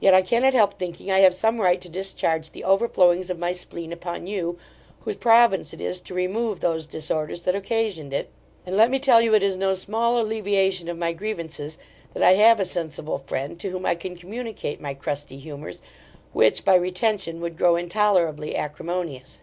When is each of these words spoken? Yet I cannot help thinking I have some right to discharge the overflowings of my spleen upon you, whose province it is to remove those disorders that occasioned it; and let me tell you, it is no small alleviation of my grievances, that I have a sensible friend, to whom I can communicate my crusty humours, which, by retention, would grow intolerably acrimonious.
Yet 0.00 0.14
I 0.14 0.22
cannot 0.22 0.52
help 0.52 0.80
thinking 0.80 1.12
I 1.12 1.20
have 1.20 1.32
some 1.32 1.60
right 1.60 1.80
to 1.80 1.88
discharge 1.88 2.50
the 2.50 2.64
overflowings 2.64 3.30
of 3.30 3.38
my 3.38 3.52
spleen 3.52 3.92
upon 3.92 4.26
you, 4.26 4.58
whose 5.02 5.14
province 5.14 5.72
it 5.72 5.80
is 5.80 6.00
to 6.00 6.12
remove 6.12 6.58
those 6.58 6.88
disorders 6.88 7.42
that 7.42 7.54
occasioned 7.54 8.12
it; 8.12 8.30
and 8.66 8.76
let 8.76 8.90
me 8.90 8.98
tell 8.98 9.20
you, 9.20 9.32
it 9.32 9.44
is 9.44 9.56
no 9.56 9.72
small 9.72 10.20
alleviation 10.20 10.88
of 10.88 10.98
my 10.98 11.12
grievances, 11.12 11.78
that 12.14 12.22
I 12.24 12.32
have 12.32 12.58
a 12.58 12.64
sensible 12.64 13.18
friend, 13.18 13.56
to 13.60 13.68
whom 13.70 13.86
I 13.86 13.94
can 13.94 14.16
communicate 14.16 14.80
my 14.80 14.92
crusty 14.92 15.38
humours, 15.38 15.80
which, 16.32 16.64
by 16.64 16.74
retention, 16.74 17.40
would 17.40 17.56
grow 17.56 17.76
intolerably 17.76 18.56
acrimonious. 18.56 19.38